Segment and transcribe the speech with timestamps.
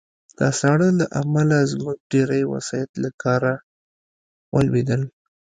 [0.37, 3.43] د ساړه له امله زموږ ډېری وسایط له کار
[4.53, 5.01] ولوېدل